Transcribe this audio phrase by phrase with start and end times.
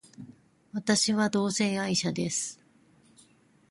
[0.73, 2.59] 私は同性愛者です。